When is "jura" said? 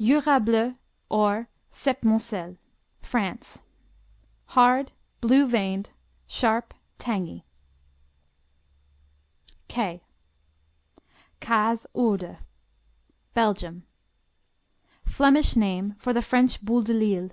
0.00-0.40